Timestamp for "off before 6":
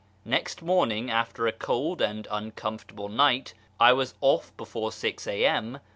4.19-5.27